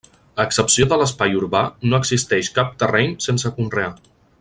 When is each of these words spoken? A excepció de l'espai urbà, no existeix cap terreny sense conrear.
A 0.43 0.45
excepció 0.49 0.87
de 0.93 0.97
l'espai 1.01 1.37
urbà, 1.41 1.61
no 1.93 2.01
existeix 2.05 2.51
cap 2.59 2.75
terreny 2.85 3.17
sense 3.31 3.57
conrear. 3.61 3.95